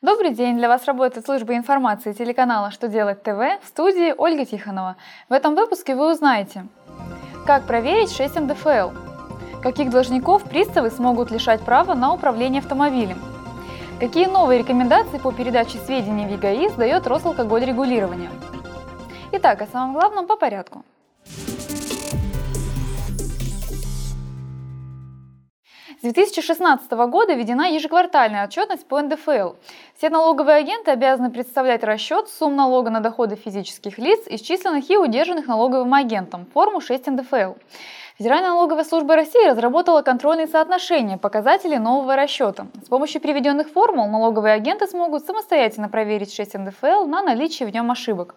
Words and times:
Добрый 0.00 0.30
день! 0.30 0.58
Для 0.58 0.68
вас 0.68 0.84
работает 0.84 1.26
служба 1.26 1.56
информации 1.56 2.12
телеканала 2.12 2.70
«Что 2.70 2.86
делать 2.86 3.24
ТВ» 3.24 3.60
в 3.60 3.66
студии 3.66 4.14
Ольга 4.16 4.44
Тихонова. 4.44 4.94
В 5.28 5.32
этом 5.32 5.56
выпуске 5.56 5.96
вы 5.96 6.12
узнаете, 6.12 6.68
как 7.44 7.66
проверить 7.66 8.12
6 8.12 8.42
НДФЛ, 8.42 8.90
каких 9.60 9.90
должников 9.90 10.44
приставы 10.44 10.90
смогут 10.90 11.32
лишать 11.32 11.62
права 11.62 11.94
на 11.94 12.12
управление 12.14 12.60
автомобилем, 12.60 13.18
какие 13.98 14.26
новые 14.26 14.60
рекомендации 14.60 15.18
по 15.18 15.32
передаче 15.32 15.78
сведений 15.78 16.26
в 16.26 16.30
ЕГАИС 16.30 16.74
дает 16.74 17.04
Росалкогольрегулирование. 17.08 18.30
Итак, 19.32 19.62
о 19.62 19.66
самом 19.66 19.94
главном 19.94 20.28
по 20.28 20.36
порядку. 20.36 20.84
С 26.00 26.02
2016 26.02 26.92
года 26.92 27.34
введена 27.34 27.72
ежеквартальная 27.72 28.44
отчетность 28.44 28.86
по 28.86 29.02
НДФЛ. 29.02 29.54
Все 29.96 30.10
налоговые 30.10 30.58
агенты 30.58 30.92
обязаны 30.92 31.28
представлять 31.28 31.82
расчет 31.82 32.28
сумм 32.28 32.54
налога 32.54 32.88
на 32.90 33.00
доходы 33.00 33.34
физических 33.34 33.98
лиц, 33.98 34.20
исчисленных 34.28 34.88
и 34.90 34.96
удержанных 34.96 35.48
налоговым 35.48 35.92
агентом, 35.92 36.46
форму 36.54 36.80
6 36.80 37.08
НДФЛ. 37.08 37.54
Федеральная 38.16 38.50
налоговая 38.50 38.84
служба 38.84 39.16
России 39.16 39.50
разработала 39.50 40.02
контрольные 40.02 40.46
соотношения 40.46 41.18
показателей 41.18 41.78
нового 41.78 42.14
расчета. 42.14 42.68
С 42.84 42.88
помощью 42.88 43.20
приведенных 43.20 43.68
формул 43.68 44.06
налоговые 44.06 44.54
агенты 44.54 44.86
смогут 44.86 45.24
самостоятельно 45.24 45.88
проверить 45.88 46.32
6 46.32 46.58
НДФЛ 46.58 47.06
на 47.06 47.22
наличие 47.22 47.68
в 47.68 47.74
нем 47.74 47.90
ошибок. 47.90 48.36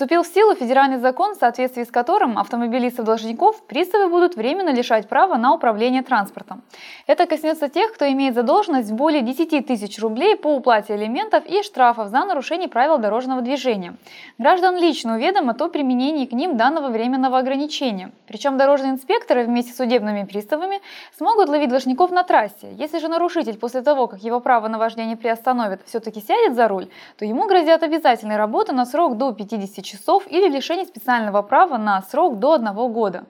Вступил 0.00 0.22
в 0.22 0.28
силу 0.28 0.54
федеральный 0.54 0.96
закон, 0.96 1.34
в 1.34 1.38
соответствии 1.38 1.82
с 1.82 1.90
которым 1.90 2.38
автомобилистов-должников 2.38 3.62
приставы 3.66 4.08
будут 4.08 4.34
временно 4.34 4.70
лишать 4.70 5.06
права 5.10 5.36
на 5.36 5.52
управление 5.52 6.02
транспортом. 6.02 6.62
Это 7.06 7.26
коснется 7.26 7.68
тех, 7.68 7.92
кто 7.92 8.10
имеет 8.10 8.34
задолженность 8.34 8.90
более 8.92 9.20
10 9.20 9.66
тысяч 9.66 9.98
рублей 9.98 10.36
по 10.36 10.56
уплате 10.56 10.96
элементов 10.96 11.44
и 11.44 11.62
штрафов 11.62 12.08
за 12.08 12.24
нарушение 12.24 12.66
правил 12.66 12.96
дорожного 12.96 13.42
движения. 13.42 13.94
Граждан 14.38 14.78
лично 14.78 15.16
уведомят 15.16 15.60
о 15.60 15.68
применении 15.68 16.24
к 16.24 16.32
ним 16.32 16.56
данного 16.56 16.88
временного 16.88 17.36
ограничения. 17.36 18.10
Причем 18.26 18.56
дорожные 18.56 18.92
инспекторы 18.92 19.44
вместе 19.44 19.74
с 19.74 19.76
судебными 19.76 20.24
приставами 20.24 20.80
смогут 21.18 21.50
ловить 21.50 21.68
должников 21.68 22.10
на 22.10 22.22
трассе. 22.22 22.72
Если 22.78 23.00
же 23.00 23.08
нарушитель 23.08 23.58
после 23.58 23.82
того, 23.82 24.06
как 24.06 24.20
его 24.20 24.40
право 24.40 24.68
на 24.68 24.78
вождение 24.78 25.18
приостановят, 25.18 25.82
все-таки 25.84 26.22
сядет 26.22 26.54
за 26.54 26.68
руль, 26.68 26.88
то 27.18 27.26
ему 27.26 27.46
грозят 27.46 27.82
обязательной 27.82 28.36
работы 28.36 28.72
на 28.72 28.86
срок 28.86 29.18
до 29.18 29.32
50 29.32 29.89
часов 29.90 30.24
или 30.28 30.48
лишение 30.48 30.86
специального 30.86 31.42
права 31.42 31.76
на 31.76 32.00
срок 32.02 32.38
до 32.38 32.54
одного 32.54 32.88
года. 32.88 33.24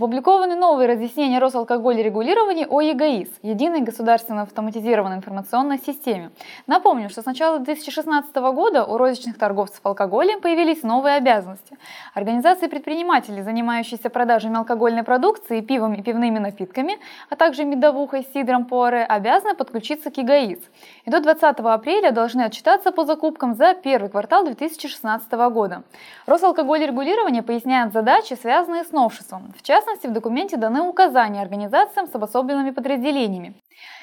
Опубликованы 0.00 0.54
новые 0.54 0.88
разъяснения 0.88 1.38
Росалкоголь 1.40 2.00
регулирования 2.00 2.66
о 2.66 2.80
ЕГАИС– 2.80 3.28
Единой 3.42 3.82
государственной 3.82 4.44
автоматизированной 4.44 5.18
информационной 5.18 5.78
системе. 5.78 6.30
Напомню, 6.66 7.10
что 7.10 7.20
с 7.20 7.26
начала 7.26 7.58
2016 7.58 8.34
года 8.34 8.86
у 8.86 8.96
розничных 8.96 9.36
торговцев 9.36 9.80
алкоголем 9.82 10.40
появились 10.40 10.82
новые 10.82 11.16
обязанности. 11.16 11.76
Организации 12.14 12.66
предпринимателей, 12.66 13.42
занимающиеся 13.42 14.08
продажами 14.08 14.56
алкогольной 14.56 15.02
продукции, 15.02 15.60
пивом 15.60 15.92
и 15.92 16.00
пивными 16.00 16.38
напитками, 16.38 16.98
а 17.28 17.36
также 17.36 17.66
медовухой, 17.66 18.26
сидром, 18.32 18.64
поре, 18.64 19.04
обязаны 19.04 19.54
подключиться 19.54 20.10
к 20.10 20.16
ЕГАИС. 20.16 20.60
И 21.04 21.10
до 21.10 21.20
20 21.20 21.42
апреля 21.58 22.10
должны 22.10 22.40
отчитаться 22.40 22.90
по 22.90 23.04
закупкам 23.04 23.54
за 23.54 23.74
первый 23.74 24.08
квартал 24.08 24.46
2016 24.46 25.30
года. 25.52 25.82
Росалкоголь 26.24 26.86
регулирования 26.86 27.42
поясняет 27.42 27.92
задачи, 27.92 28.32
связанные 28.32 28.84
с 28.84 28.92
новшеством. 28.92 29.52
В 29.58 29.62
частности, 29.62 29.89
частности, 29.90 30.06
в 30.06 30.12
документе 30.12 30.56
даны 30.56 30.82
указания 30.82 31.42
организациям 31.42 32.06
с 32.06 32.14
обособленными 32.14 32.70
подразделениями. 32.70 33.54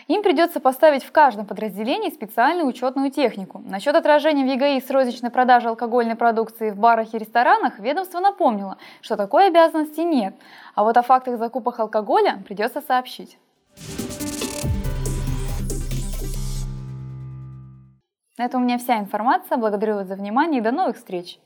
Им 0.08 0.24
придется 0.24 0.60
поставить 0.60 1.04
в 1.04 1.12
каждом 1.12 1.46
подразделении 1.46 2.10
специальную 2.10 2.68
учетную 2.68 3.12
технику. 3.12 3.62
Насчет 3.66 3.96
отражения 3.96 4.44
в 4.44 4.48
ЕГАИ 4.48 4.82
с 4.82 4.90
розничной 4.90 5.30
продажи 5.30 5.70
алкогольной 5.70 6.16
продукции 6.16 6.72
в 6.72 6.78
барах 6.78 7.14
и 7.14 7.18
ресторанах 7.18 7.80
ведомство 7.80 8.20
напомнило, 8.20 8.78
что 9.02 9.16
такой 9.16 9.48
обязанности 9.48 10.02
нет. 10.02 10.36
А 10.76 10.84
вот 10.84 10.98
о 10.98 11.02
фактах 11.02 11.38
закупок 11.38 11.80
алкоголя 11.80 12.42
придется 12.46 12.82
сообщить. 12.82 13.38
На 18.38 18.46
этом 18.46 18.62
у 18.62 18.66
меня 18.66 18.78
вся 18.78 19.00
информация. 19.00 19.58
Благодарю 19.58 19.96
вас 19.96 20.08
за 20.08 20.16
внимание 20.16 20.60
и 20.60 20.64
до 20.64 20.72
новых 20.72 20.98
встреч! 20.98 21.40